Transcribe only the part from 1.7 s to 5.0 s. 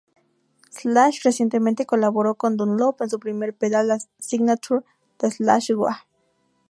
colaboró con Dunlop en su primer pedal signature: